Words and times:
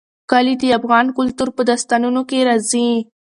کلي 0.31 0.55
د 0.61 0.63
افغان 0.79 1.05
کلتور 1.17 1.49
په 1.57 1.61
داستانونو 1.69 2.21
کې 2.29 2.39
راځي. 2.47 2.89